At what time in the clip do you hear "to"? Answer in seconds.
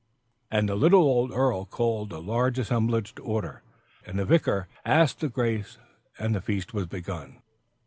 3.13-3.21